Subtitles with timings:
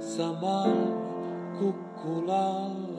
[0.00, 0.90] samalla
[1.58, 2.98] kukkulalla.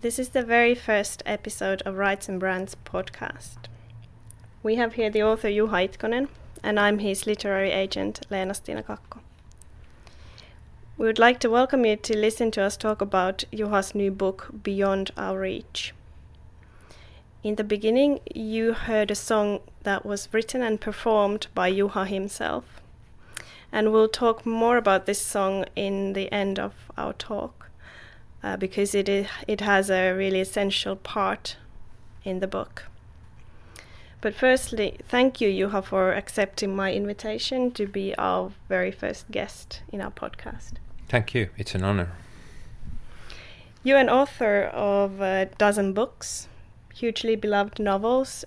[0.00, 3.68] This is the very first episode of Rights and Brands podcast.
[4.62, 6.28] We have here the author Juha Itkonen,
[6.62, 9.27] and I'm his literary agent Leena Stina Kakko.
[10.98, 14.50] We would like to welcome you to listen to us talk about Juha's new book,
[14.64, 15.94] Beyond Our Reach.
[17.44, 22.64] In the beginning, you heard a song that was written and performed by Juha himself.
[23.70, 27.70] And we'll talk more about this song in the end of our talk
[28.42, 31.58] uh, because it, is, it has a really essential part
[32.24, 32.86] in the book.
[34.20, 39.82] But firstly, thank you, Juha, for accepting my invitation to be our very first guest
[39.92, 40.72] in our podcast.
[41.08, 41.48] Thank you.
[41.56, 42.12] It's an honor.
[43.82, 46.48] You're an author of a dozen books,
[46.94, 48.44] hugely beloved novels,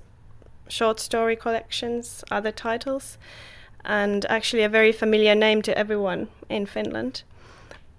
[0.67, 3.17] short story collections, other titles,
[3.84, 7.23] and actually a very familiar name to everyone in Finland.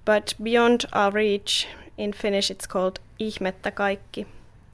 [0.05, 4.27] But beyond our reach, in Finnish it's called Ihmettä kaikki,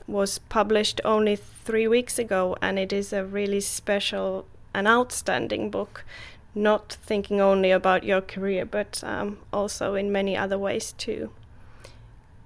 [0.06, 4.44] was published only three weeks ago, and it is a really special
[4.74, 6.04] and outstanding book
[6.54, 11.30] not thinking only about your career, but um, also in many other ways too.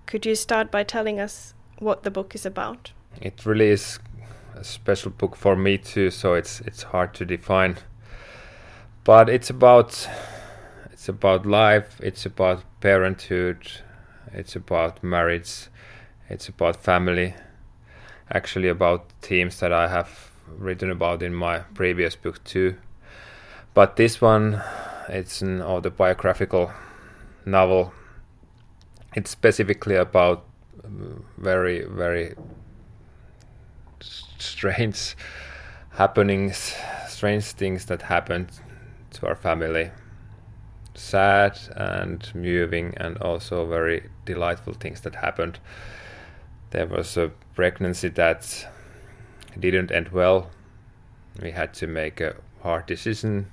[0.06, 2.92] Could you start by telling us what the book is about?
[3.20, 3.98] It really is
[4.54, 7.78] a special book for me too, so it's it's hard to define.
[9.04, 10.08] But it's about
[10.92, 13.66] it's about life, it's about parenthood,
[14.32, 15.68] it's about marriage,
[16.28, 17.34] it's about family.
[18.30, 22.76] Actually, about themes that I have written about in my previous book too
[23.74, 24.62] but this one
[25.08, 26.72] it's an autobiographical
[27.44, 27.92] novel.
[29.14, 30.44] It's specifically about
[30.84, 32.34] um, very very
[34.00, 35.16] strange
[35.90, 36.74] happenings
[37.22, 38.48] strange things that happened
[39.12, 39.92] to our family.
[40.94, 45.60] Sad and moving and also very delightful things that happened.
[46.70, 48.66] There was a pregnancy that
[49.56, 50.50] didn't end well.
[51.40, 53.52] We had to make a hard decision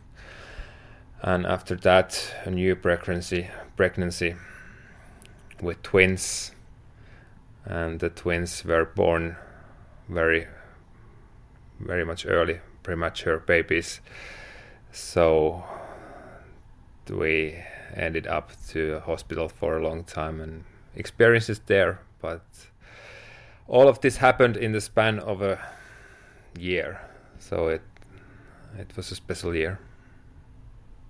[1.22, 4.36] and after that a new pregnancy pregnancy
[5.62, 6.52] with twins.
[7.66, 9.36] And the twins were born
[10.08, 10.48] very
[11.80, 14.00] very much early premature babies.
[14.92, 15.64] So
[17.10, 17.64] we
[17.94, 20.64] ended up to a hospital for a long time and
[20.96, 22.44] experiences there but
[23.68, 25.60] all of this happened in the span of a
[26.58, 27.02] year.
[27.40, 27.82] So it
[28.78, 29.80] it was a special year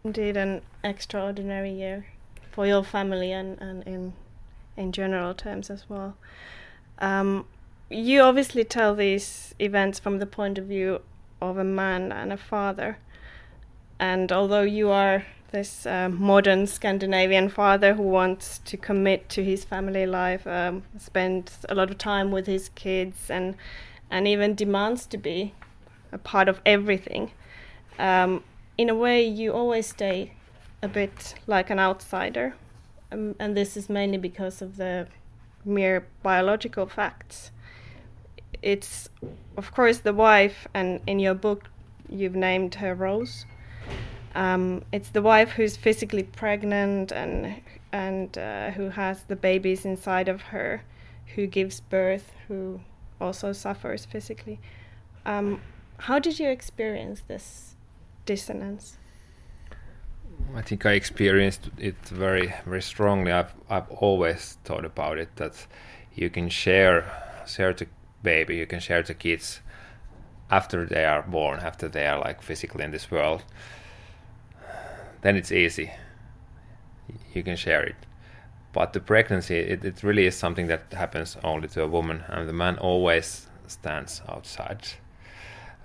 [0.04, 2.06] Indeed, an extraordinary year
[2.52, 4.14] for your family and, and in
[4.78, 6.16] in general terms as well.
[7.00, 7.46] Um,
[7.90, 11.02] you obviously tell these events from the point of view
[11.42, 12.98] of a man and a father.
[14.00, 19.66] And although you are this uh, modern Scandinavian father who wants to commit to his
[19.66, 23.56] family life, um, spends a lot of time with his kids, and
[24.10, 25.54] and even demands to be
[26.12, 27.32] a part of everything.
[27.98, 28.44] Um,
[28.80, 30.32] in a way, you always stay
[30.82, 32.56] a bit like an outsider,
[33.12, 35.06] um, and this is mainly because of the
[35.66, 37.52] mere biological facts.
[38.62, 39.10] It's,
[39.58, 41.66] of course, the wife, and in your book,
[42.08, 43.46] you've named her Rose.
[44.34, 50.30] Um, it's the wife who's physically pregnant and and uh, who has the babies inside
[50.30, 50.84] of her,
[51.36, 52.80] who gives birth, who
[53.20, 54.58] also suffers physically.
[55.26, 55.62] Um,
[55.98, 57.76] how did you experience this
[58.30, 58.98] dissonance?
[60.56, 63.32] I think I experienced it very, very strongly.
[63.32, 65.56] I've, I've always thought about it that
[66.14, 67.06] you can share,
[67.48, 67.88] share the
[68.22, 69.62] baby, you can share the kids
[70.52, 73.44] after they are born, after they are like physically in this world.
[75.22, 75.92] Then it's easy.
[77.34, 77.96] You can share it.
[78.74, 82.48] But the pregnancy, it, it really is something that happens only to a woman, and
[82.48, 84.88] the man always stands outside.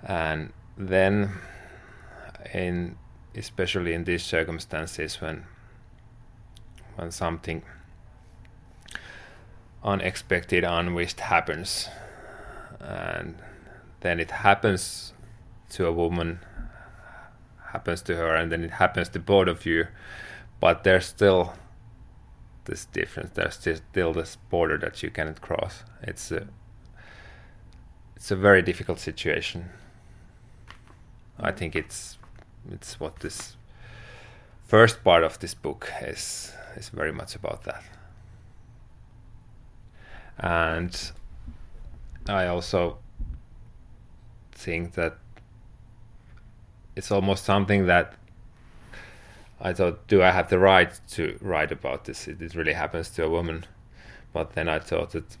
[0.03, 1.31] And then
[2.55, 2.95] in
[3.35, 5.45] especially in these circumstances when
[6.95, 7.61] when something
[9.83, 11.89] unexpected unwished happens.
[12.79, 13.35] And
[13.99, 15.13] then it happens
[15.71, 16.39] to a woman
[17.71, 19.87] happens to her and then it happens to both of you.
[20.61, 21.53] But there's still
[22.63, 23.31] this difference.
[23.33, 25.83] There's still this border that you cannot cross.
[26.01, 26.47] It's a
[28.15, 29.69] it's a very difficult situation.
[31.37, 31.57] I mm.
[31.57, 32.17] think it's
[32.71, 33.55] it's what this
[34.65, 37.83] first part of this book is is very much about that.
[40.37, 41.11] and
[42.27, 42.97] I also
[44.51, 45.17] think that
[46.95, 48.15] it's almost something that
[49.59, 52.27] I thought, do I have the right to write about this?
[52.27, 53.65] It, it really happens to a woman.
[54.33, 55.37] But then I thought that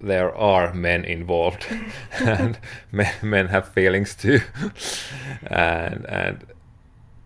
[0.00, 1.66] there are men involved,
[2.20, 2.58] and
[2.90, 4.40] men, men have feelings too,
[5.42, 6.46] and and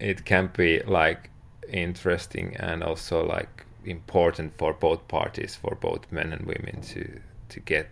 [0.01, 1.31] it can be like
[1.69, 7.61] interesting and also like important for both parties, for both men and women to to
[7.61, 7.89] get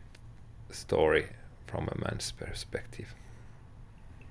[0.71, 1.27] story
[1.67, 3.15] from a man's perspective.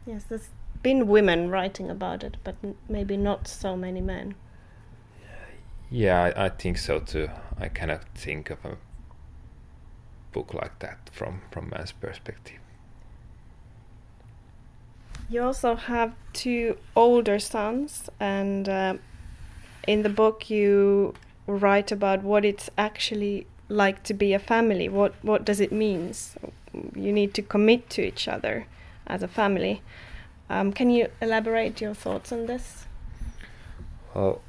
[0.06, 0.50] Yes, there's
[0.84, 2.56] been women writing about it, but
[2.90, 4.36] maybe not so many men.
[5.90, 7.30] Yeah, I, I think so too.
[7.60, 8.78] I cannot think of a
[10.32, 12.60] book like that from from man's perspective.
[15.30, 18.96] You also have two older sons, and uh,
[19.88, 21.14] in the book you
[21.48, 24.90] write about what it's actually like to be a family.
[24.90, 26.14] What what does it mean?
[26.96, 28.66] You need to commit to each other
[29.08, 29.82] as a family.
[30.50, 32.86] Um, can you elaborate your thoughts on this?
[34.14, 34.42] Well,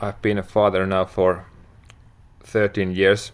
[0.00, 1.44] I've been a father now for
[2.44, 3.32] 13 years,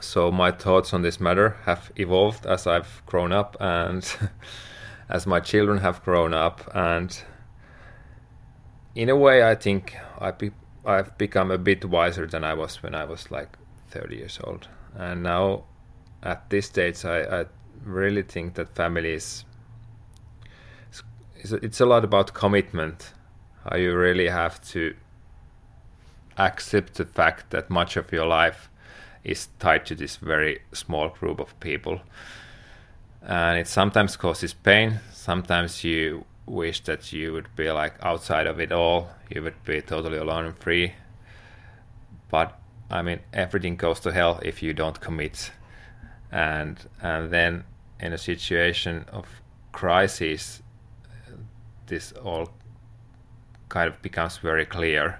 [0.00, 4.16] so my thoughts on this matter have evolved as I've grown up and
[5.08, 6.70] as my children have grown up.
[6.74, 7.18] And
[8.94, 10.52] in a way, I think I be-
[10.84, 13.56] I've become a bit wiser than I was when I was like
[13.88, 14.68] 30 years old.
[14.94, 15.64] And now,
[16.22, 17.46] at this stage, I, I
[17.84, 19.44] really think that family is
[21.38, 23.12] it's, it's a lot about commitment.
[23.68, 24.94] How you really have to
[26.38, 28.70] accept the fact that much of your life
[29.26, 32.00] is tied to this very small group of people.
[33.22, 35.00] And it sometimes causes pain.
[35.12, 39.08] Sometimes you wish that you would be like outside of it all.
[39.28, 40.94] You would be totally alone and free.
[42.30, 42.56] But
[42.88, 45.50] I mean, everything goes to hell if you don't commit.
[46.30, 47.64] And and then
[47.98, 49.26] in a situation of
[49.72, 50.62] crisis,
[51.86, 52.50] this all
[53.68, 55.18] kind of becomes very clear.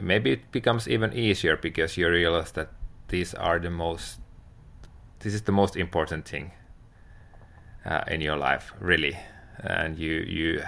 [0.00, 2.68] Maybe it becomes even easier because you realize that
[3.10, 4.20] these are the most,
[5.18, 6.52] this is the most important thing
[7.84, 9.18] uh, in your life, really,
[9.58, 10.60] and you you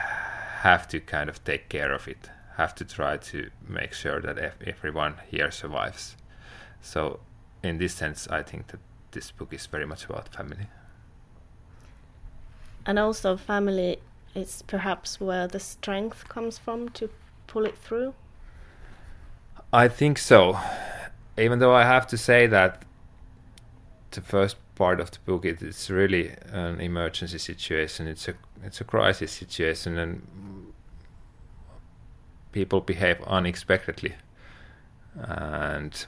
[0.62, 2.30] have to kind of take care of it.
[2.56, 6.16] Have to try to make sure that everyone here survives.
[6.80, 7.20] So,
[7.62, 8.80] in this sense, I think that
[9.12, 10.66] this book is very much about family.
[12.84, 13.98] And also, family
[14.34, 17.08] is perhaps where the strength comes from to
[17.46, 18.14] pull it through.
[19.72, 20.58] I think so.
[21.38, 22.84] Even though I have to say that
[24.10, 28.06] the first part of the book it, it's really an emergency situation.
[28.06, 28.34] It's a
[28.64, 30.72] it's a crisis situation, and
[32.52, 34.14] people behave unexpectedly,
[35.16, 36.06] and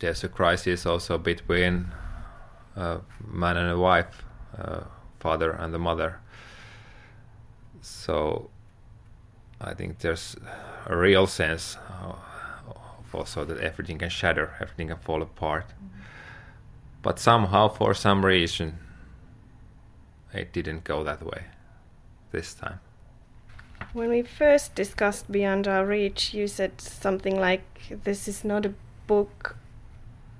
[0.00, 1.88] there's a crisis also between
[2.74, 4.24] a man and a wife,
[4.58, 4.80] uh,
[5.20, 6.20] father and the mother.
[7.80, 8.50] So
[9.60, 10.36] I think there's
[10.86, 11.78] a real sense
[13.16, 15.68] also that everything can shatter, everything can fall apart.
[15.68, 16.02] Mm-hmm.
[17.02, 18.78] But somehow, for some reason,
[20.32, 21.44] it didn't go that way
[22.32, 22.80] this time.
[23.92, 27.62] When we first discussed Beyond Our Reach, you said something like,
[28.04, 28.74] This is not a
[29.06, 29.56] book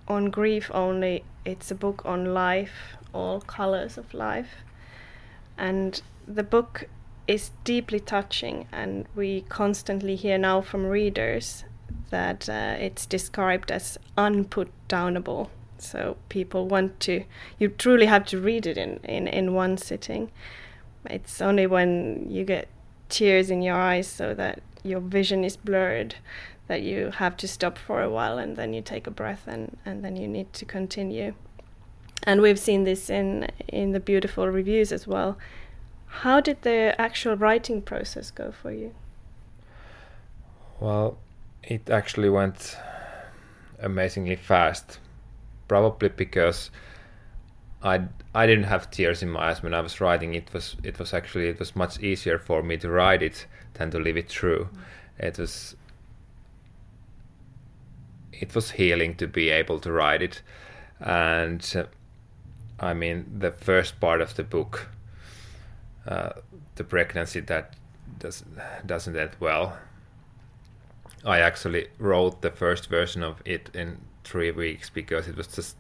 [0.09, 4.57] on grief only, it's a book on life, all colors of life.
[5.57, 6.89] And the book
[7.27, 11.65] is deeply touching, and we constantly hear now from readers
[12.11, 15.49] that uh, it's described as unput downable.
[15.79, 17.25] So people want to,
[17.59, 20.31] you truly have to read it in, in, in one sitting.
[21.05, 22.69] It's only when you get
[23.09, 26.17] tears in your eyes so that your vision is blurred
[26.69, 29.77] that you have to stop for a while and then you take a breath and,
[29.85, 31.35] and then you need to continue.
[32.25, 35.39] And we've seen this in in the beautiful reviews as well.
[36.07, 38.95] How did the actual writing process go for you?
[40.81, 41.19] Well,
[41.67, 42.77] it actually went
[43.81, 44.99] amazingly fast.
[45.69, 46.71] Probably because
[47.83, 48.05] I
[48.35, 50.35] I didn't have tears in my eyes when I was writing.
[50.35, 53.91] It was it was actually it was much easier for me to write it than
[53.91, 54.69] to live it through.
[54.73, 55.27] Mm.
[55.27, 55.77] It was
[58.33, 60.43] it was healing to be able to write it,
[61.01, 61.85] and uh,
[62.79, 64.89] I mean the first part of the book,
[66.07, 66.31] uh,
[66.77, 67.75] the pregnancy that
[68.21, 68.45] does
[68.87, 69.77] doesn't end well
[71.27, 75.77] I actually wrote the first version of it in three weeks because it was just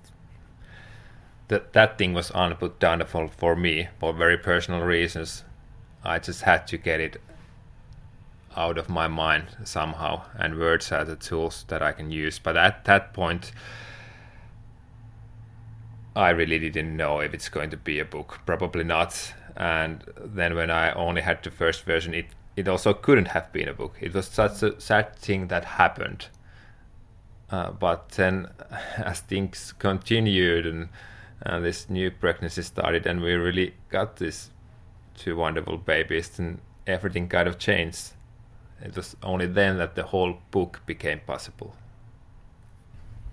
[1.49, 5.45] that that thing was unput downable for me for very personal reasons.
[6.03, 7.21] I just had to get it
[8.57, 12.41] out of my mind somehow, and words are the tools that I can use.
[12.41, 13.53] But at that point,
[16.17, 18.41] I really didn't know if it's going to be a book.
[18.47, 19.35] Probably not.
[19.57, 22.26] And then when I only had the first version, it
[22.57, 23.97] it also couldn't have been a book.
[24.01, 26.29] It was such a sad thing that happened.
[27.51, 28.49] Uh, but then,
[28.97, 30.89] as things continued and
[31.45, 34.51] uh, this new pregnancy started, and we really got these
[35.15, 38.13] two wonderful babies, then everything kind of changed.
[38.83, 41.75] It was only then that the whole book became possible.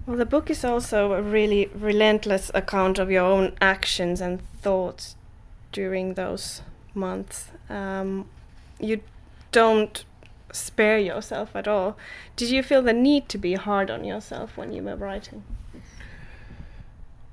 [0.06, 5.16] Well, the book is also a really relentless account of your own actions and thoughts
[5.72, 6.62] during those
[6.94, 7.48] months.
[7.70, 8.28] Um,
[8.80, 9.02] you
[9.54, 10.04] don't
[10.52, 11.98] spare yourself at all.
[12.36, 15.44] Did you feel the need to be hard on yourself when you were writing?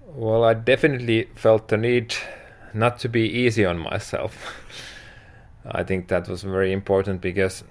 [0.07, 2.15] Well, I definitely felt the need
[2.73, 4.55] not to be easy on myself.
[5.65, 7.65] I think that was very important because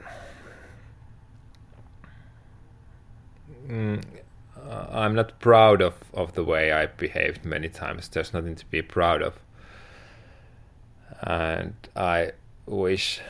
[3.68, 4.02] mm,
[4.92, 8.08] I'm not proud of, of the way I behaved many times.
[8.08, 9.40] There's nothing to be proud of.
[11.22, 12.32] And I
[12.66, 13.22] wish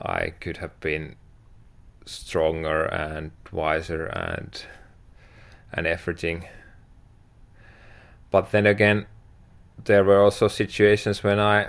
[0.00, 1.16] I could have been
[2.06, 4.62] stronger and wiser and
[5.72, 6.46] and everything.
[8.30, 9.06] But then again,
[9.84, 11.68] there were also situations when I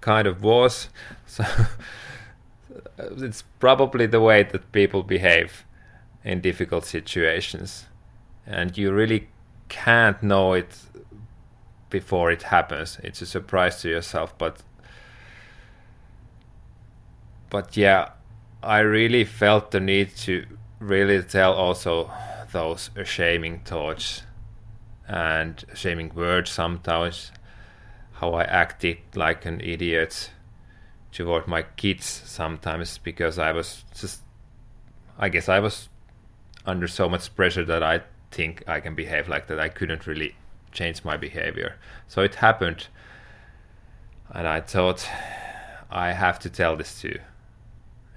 [0.00, 0.88] kind of was.
[1.26, 5.64] So uh, it's probably the way that people behave
[6.24, 7.86] in difficult situations,
[8.44, 9.28] and you really
[9.68, 10.76] can't know it
[11.88, 12.98] before it happens.
[13.04, 14.62] It's a surprise to yourself, but
[17.50, 18.10] but yeah,
[18.62, 20.46] I really felt the need to
[20.78, 22.10] really tell also
[22.52, 24.22] those shaming thoughts
[25.06, 27.32] and shaming words sometimes
[28.12, 30.30] how I acted like an idiot
[31.10, 34.20] toward my kids sometimes because I was just
[35.18, 35.88] I guess I was
[36.64, 39.58] under so much pressure that I think I can behave like that.
[39.58, 40.34] I couldn't really
[40.72, 41.76] change my behavior.
[42.06, 42.86] So it happened
[44.30, 45.08] and I thought
[45.90, 47.18] I have to tell this to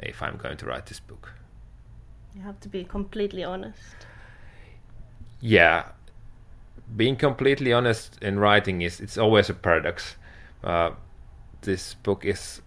[0.01, 1.31] if I'm going to write this book.
[2.35, 4.07] You have to be completely honest.
[5.39, 5.89] Yeah,
[6.95, 10.15] being completely honest in writing is it's always a paradox.
[10.63, 10.91] Uh,
[11.61, 12.61] this book is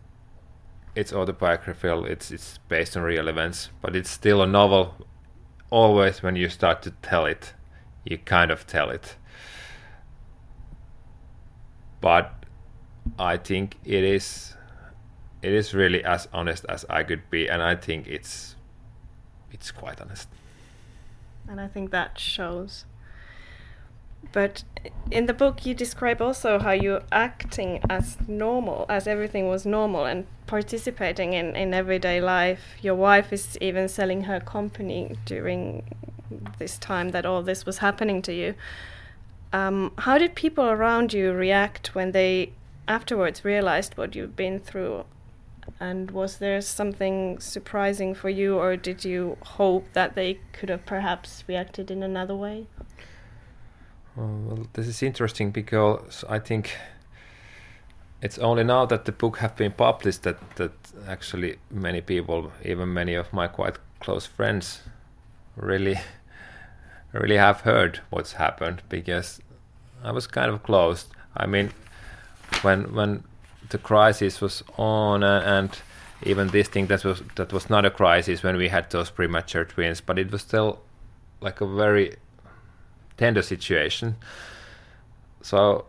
[0.95, 2.06] it's autobiographical.
[2.06, 4.95] It's it's based on real events, but it's still a novel.
[5.71, 7.52] Always, when you start to tell it,
[8.04, 9.16] you kind of tell it.
[12.00, 12.33] But
[13.18, 14.55] I think it is
[15.43, 18.57] it is really as honest as I could be, and I think it's
[19.52, 20.28] it's quite honest.
[21.49, 22.85] And I think that shows.
[24.33, 24.64] But
[25.11, 30.05] in the book, you describe also how you're acting as normal, as everything was normal,
[30.05, 32.75] and participating in, in everyday life.
[32.83, 35.85] Your wife is even selling her company during
[36.59, 38.55] this time that all this was happening to you.
[39.52, 42.52] Um, how did people around you react when they
[42.88, 45.05] afterwards realized what you've been through
[45.80, 50.87] and was there something surprising for you, or did you hope that they could have
[50.87, 52.66] perhaps reacted in another way?
[54.16, 56.76] well, this is interesting because I think
[58.23, 60.73] it's only now that the book have been published that that
[61.06, 64.82] actually many people, even many of my quite close friends,
[65.54, 66.00] really,
[67.12, 69.40] really have heard what's happened because
[70.02, 71.08] I was kind of closed.
[71.37, 71.73] I mean,
[72.62, 73.25] when when
[73.70, 75.78] the crisis was on, uh, and
[76.23, 79.64] even this thing that was that was not a crisis when we had those premature
[79.64, 80.80] twins, but it was still
[81.40, 82.16] like a very
[83.16, 84.16] tender situation.
[85.42, 85.87] So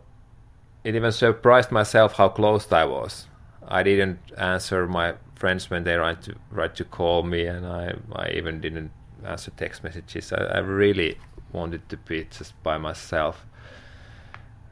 [0.84, 3.28] it even surprised myself how close I was.
[3.68, 7.96] I didn't answer my friends when they tried to tried to call me, and I
[8.14, 8.92] I even didn't
[9.26, 10.34] answer text messages.
[10.34, 11.18] I, I really
[11.52, 13.46] wanted to be just by myself,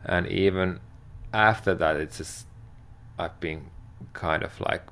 [0.04, 0.80] and even
[1.34, 2.48] after that, it's just
[3.18, 3.70] I've been
[4.14, 4.84] kind of like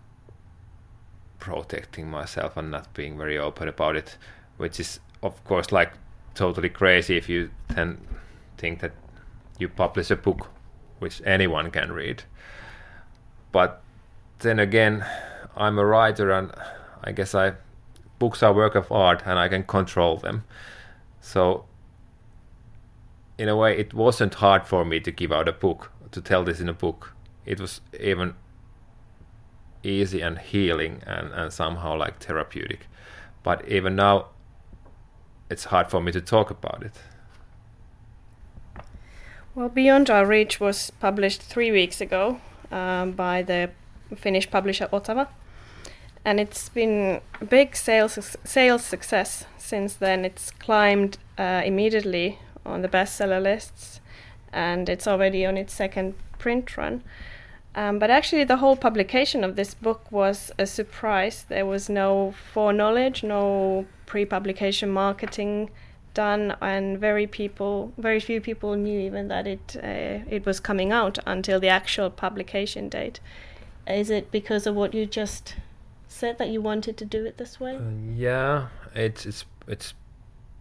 [1.40, 4.18] protecting myself and not being very open about it,
[4.58, 5.94] which is of course like
[6.36, 7.98] totally crazy if you then
[8.58, 8.94] think that
[9.60, 10.50] you publish a book
[11.00, 12.24] which anyone can read.
[13.52, 13.82] But
[14.40, 15.06] then again,
[15.56, 16.52] I'm a writer and
[17.04, 17.54] I guess I
[18.20, 20.46] books are work of art and I can control them.
[21.20, 21.66] So
[23.38, 26.44] in a way it wasn't hard for me to give out a book, to tell
[26.44, 27.14] this in a book
[27.46, 28.36] it was even
[29.84, 32.88] easy and healing and, and somehow like therapeutic.
[33.44, 34.28] But even now,
[35.50, 36.94] it's hard for me to talk about it.
[39.56, 42.40] Well, Beyond Our Reach was published three weeks ago
[42.72, 43.70] um, by the
[44.16, 45.28] Finnish publisher Otava.
[46.26, 50.26] and it's been a big sales sales success since then.
[50.26, 54.00] It's climbed uh, immediately on the bestseller lists,
[54.52, 57.02] and it's already on its second print run.
[57.76, 61.46] Um, but actually, the whole publication of this book was a surprise.
[61.48, 65.72] There was no foreknowledge, no pre-publication marketing
[66.14, 70.92] done, and very people, very few people knew even that it uh, it was coming
[70.92, 73.20] out until the actual publication date.
[73.88, 75.56] Is it because of what you just
[76.08, 77.76] said that you wanted to do it this way?
[77.78, 77.82] Uh,
[78.16, 79.94] yeah, it's it's it's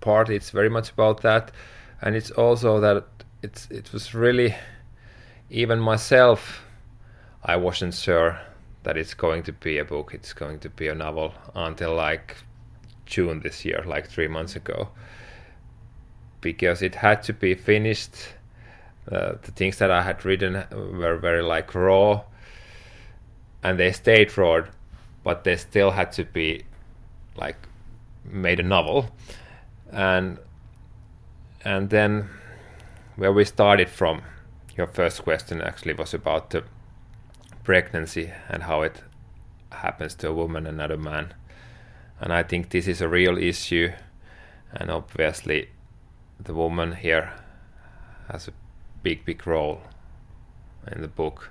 [0.01, 0.31] part.
[0.31, 1.53] It's very much about that,
[2.01, 3.05] and it's also that
[3.43, 4.55] it's it was really
[5.53, 6.65] even myself.
[7.45, 8.41] I wasn't sure
[8.83, 10.15] that it's going to be a book.
[10.15, 12.37] It's going to be a novel until like
[13.07, 14.89] June this year, like three months ago,
[16.41, 18.15] because it had to be finished.
[19.11, 22.23] Uh, the things that I had written were very like raw,
[23.63, 24.63] and they stayed raw
[25.25, 26.63] but they still had to be
[27.37, 27.57] like
[28.25, 29.09] made a novel
[29.91, 30.39] and
[31.65, 32.29] and then
[33.17, 34.23] where we started from
[34.77, 36.65] your first question actually was about the
[37.65, 39.03] pregnancy and how it
[39.71, 41.35] happens to a woman and not a man.
[42.21, 43.93] And i think this is a real issue
[44.73, 45.69] and obviously
[46.39, 47.33] the woman here
[48.31, 48.53] has a
[49.03, 49.83] big big role
[50.91, 51.51] in the book.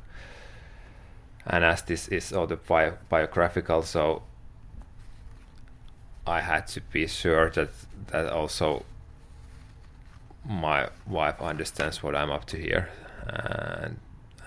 [1.46, 2.58] And as this is all the
[3.10, 4.24] biographical, so
[6.28, 7.70] I had to be sure that
[8.08, 8.86] that also
[10.46, 12.90] my wife understands what I'm up to here
[13.28, 14.00] and,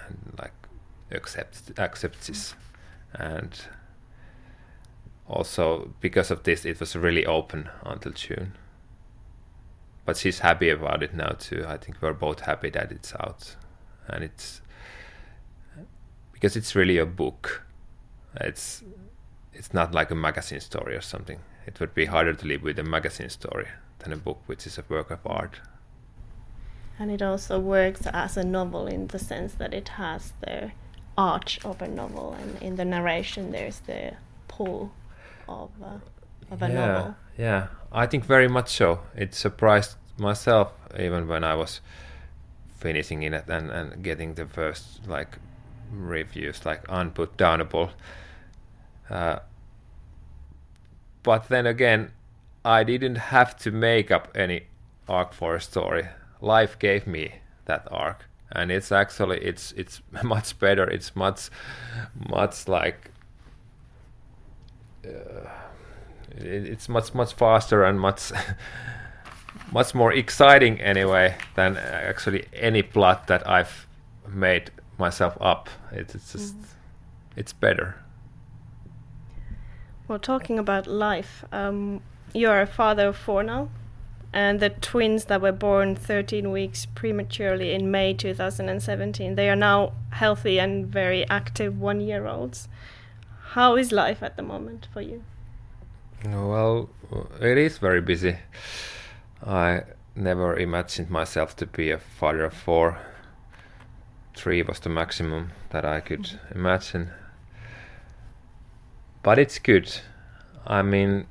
[0.06, 0.52] and like
[1.12, 2.54] accepts accepts this
[3.14, 3.66] and
[5.26, 8.52] also because of this it was really open until June
[10.04, 13.56] but she's happy about it now too I think we're both happy that it's out
[14.08, 14.60] and it's
[16.44, 17.64] because it's really a book.
[18.38, 18.82] It's
[19.54, 21.38] it's not like a magazine story or something.
[21.66, 23.68] It would be harder to live with a magazine story
[24.00, 25.60] than a book, which is a work of art.
[26.98, 30.70] And it also works as a novel in the sense that it has the
[31.18, 34.14] arch of a novel, and in the narration there's the
[34.48, 34.92] pull
[35.48, 36.00] of a,
[36.52, 37.16] of a yeah, novel.
[37.36, 39.00] Yeah, I think very much so.
[39.16, 41.80] It surprised myself even when I was
[42.78, 45.38] finishing it and, and getting the first like
[45.92, 47.90] reviews like unputdownable.
[49.10, 49.38] Uh,
[51.22, 52.12] but then again,
[52.64, 54.66] I didn't have to make up any
[55.08, 56.08] arc for a story.
[56.44, 60.84] Life gave me that arc, and it's actually it's it's much better.
[60.84, 61.48] It's much
[62.28, 63.10] much like
[65.06, 65.48] uh,
[66.36, 68.32] it, it's much much faster and much
[69.72, 73.86] much more exciting anyway than actually any plot that I've
[74.28, 75.68] made myself up.
[75.92, 76.64] It, it's just mm.
[77.36, 77.96] it's better.
[80.06, 82.02] Well, talking about life, um,
[82.34, 83.70] you are a father of four now,
[84.34, 89.92] and the twins that were born 13 weeks prematurely in May 2017, they are now
[90.10, 92.68] healthy and very active one-year-olds.
[93.50, 95.22] How is life at the moment for you?
[96.24, 96.90] Well,
[97.40, 98.38] it is very busy.
[99.46, 99.82] I
[100.16, 102.98] never imagined myself to be a father of four
[104.34, 106.58] three was the maximum that I could mm-hmm.
[106.58, 107.10] imagine.
[109.22, 110.00] But it's good.
[110.66, 111.26] I mean,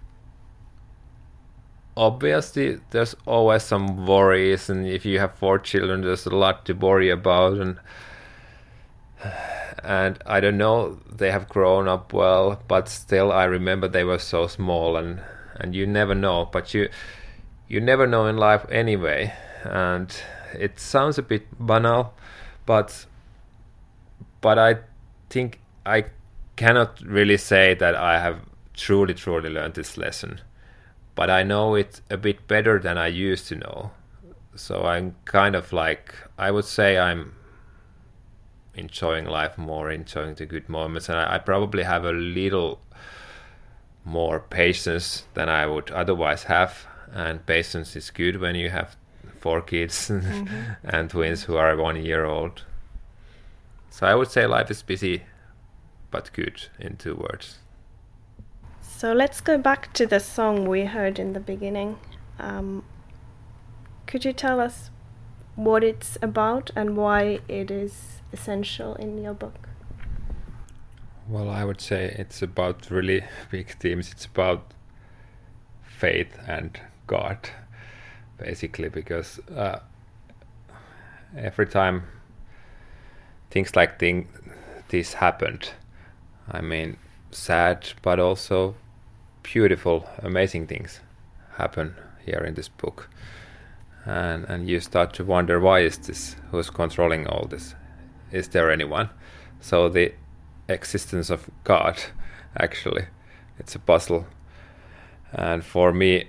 [1.96, 6.74] obviously, there's always some worries, and if you have four children, there's a lot to
[6.74, 7.80] worry about, and
[9.84, 14.20] and I don't know, they have grown up well, but still, I remember they were
[14.20, 15.22] so small, and
[15.56, 16.90] and you never know, but you
[17.68, 20.14] you never know in life anyway, and
[20.54, 22.14] it sounds a bit banal
[22.66, 23.06] but
[24.42, 24.78] but I
[25.30, 26.06] think I
[26.56, 28.40] cannot really say that I have
[28.74, 30.42] truly truly learned this lesson
[31.16, 33.92] but I know it a bit better than I used to know
[34.56, 37.34] so I'm kind of like I would say I'm
[38.76, 42.80] enjoying life more enjoying the good moments and I, I probably have a little
[44.06, 48.96] more patience than I would otherwise have and patience is good when you have
[49.40, 50.74] four kids mm-hmm.
[50.84, 52.64] and twins who are one year old.
[53.90, 55.24] So I would say life is busy
[56.10, 57.58] but good in two words.
[59.04, 62.00] So let's go back to the song we heard in the beginning.
[62.40, 62.86] Um,
[64.08, 64.92] could you tell us
[65.58, 69.68] what it's about and why it is essential in your book?
[71.28, 74.10] Well, I would say it's about really big themes.
[74.10, 74.74] It's about
[75.84, 77.50] faith and God
[78.38, 79.80] basically because uh,
[81.38, 82.04] every time
[83.50, 84.30] things like thing,
[84.88, 85.72] this happened,
[86.50, 86.96] I mean,
[87.32, 88.76] sad but also
[89.44, 91.02] beautiful, amazing things
[91.58, 93.10] happen here in this book.
[94.06, 96.36] And and you start to wonder why is this?
[96.52, 97.76] Who's controlling all this?
[98.32, 99.10] Is there anyone?
[99.60, 100.14] So the
[100.68, 102.02] existence of God,
[102.58, 103.06] actually,
[103.60, 104.26] it's a puzzle.
[105.32, 106.26] And for me,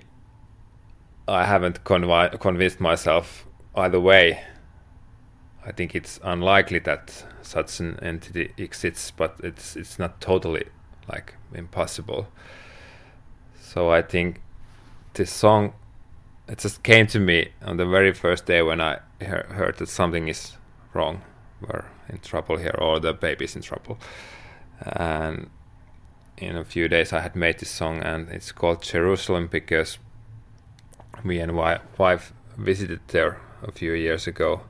[1.27, 4.41] I haven't convi- convinced myself either way.
[5.67, 10.65] I think it's unlikely that such an entity exists, but it's it's not totally
[11.09, 12.29] like impossible.
[13.75, 14.41] So I think
[15.15, 15.73] this song
[16.47, 19.89] it just came to me on the very first day when I he- heard that
[19.89, 20.53] something is
[20.93, 21.23] wrong,
[21.61, 23.99] we're in trouble here, or the baby's in trouble.
[24.81, 25.51] And
[26.37, 29.99] in a few days, I had made this song, and it's called Jerusalem because
[31.25, 34.61] me and my wife visited there a few years ago,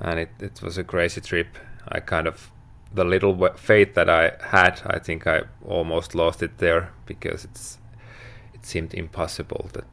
[0.00, 1.56] and it, it was a crazy trip.
[1.88, 2.50] I kind of
[2.92, 7.78] the little faith that I had, I think I almost lost it there because it's
[8.62, 9.84] it seemed impossible that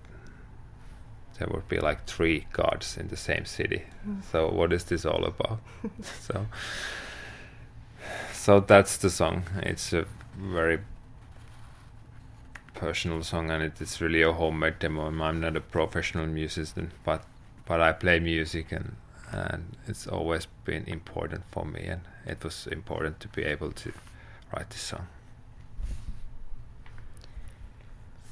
[1.37, 3.83] there would be like three gods in the same city.
[4.31, 5.59] So what is this all about?
[6.21, 6.45] so
[8.33, 9.43] so that's the song.
[9.63, 10.05] It's a
[10.37, 10.79] very
[12.73, 15.07] personal song and it is really a homemade demo.
[15.07, 17.23] I'm not a professional musician, but
[17.65, 18.95] but I play music and
[19.31, 23.93] and it's always been important for me and it was important to be able to
[24.51, 25.07] write this song.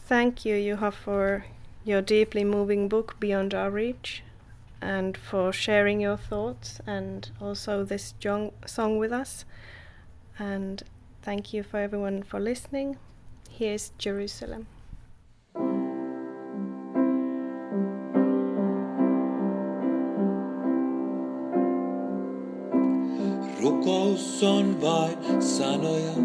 [0.08, 1.44] Thank you, Juha, for
[1.84, 4.24] your deeply moving book, Beyond Our Reach,
[4.82, 8.14] and for sharing your thoughts and also this
[8.66, 9.44] song with us.
[10.40, 10.82] And
[11.22, 12.96] thank you for everyone for listening.
[13.50, 14.68] Here's Jerusalem.
[23.60, 26.16] Rukous on vain sanoja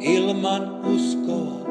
[0.00, 1.65] ilman uskoa.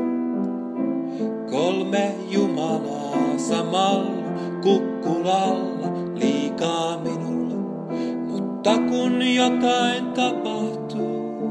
[1.56, 4.32] Kolme Jumalaa samalla
[4.64, 7.56] kukkulalla liikaa minulle.
[8.32, 11.50] Mutta kun jotain tapahtuu,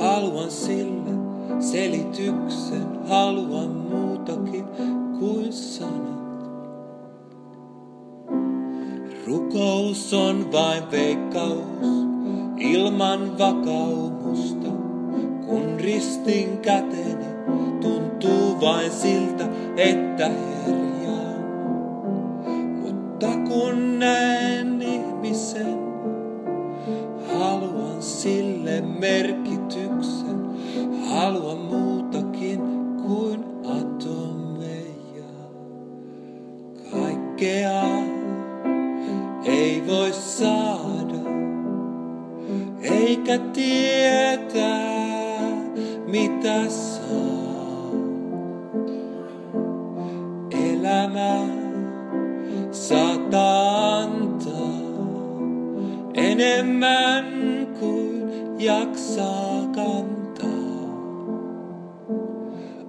[0.00, 1.10] haluan sille
[1.60, 4.64] selityksen, haluan muutakin
[5.18, 6.22] kuin sanat.
[9.26, 11.86] Rukous on vain veikkaus
[12.58, 14.70] ilman vakaumusta,
[15.46, 17.31] kun ristin käteni
[18.62, 19.44] vain siltä,
[19.76, 21.44] että herjaan.
[22.80, 25.78] Mutta kun näen ihmisen,
[27.38, 30.46] haluan sille merkityksen,
[31.08, 32.60] haluan muutakin
[33.06, 35.32] kuin atomeja.
[36.90, 37.82] Kaikkea
[39.44, 41.18] ei voi saada,
[42.82, 45.02] eikä tietää
[46.06, 46.91] mitä saa.
[59.16, 60.52] Jaksaa kantaa.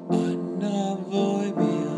[0.09, 1.93] Anna voimia,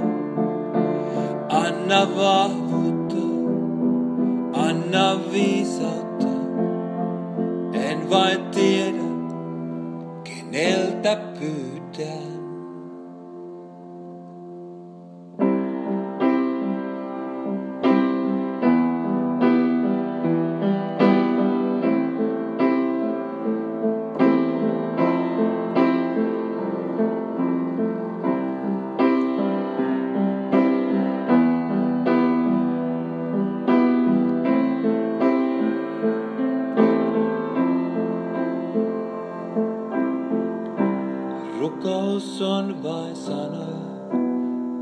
[42.36, 44.20] Rukous on vain sanoja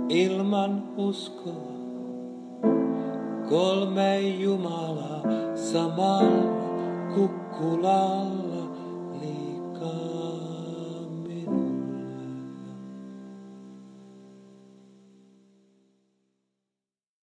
[0.09, 1.73] ilman uskoa.
[3.49, 5.21] Kolme Jumalaa
[5.55, 6.53] samalla
[7.15, 8.12] kukkulalla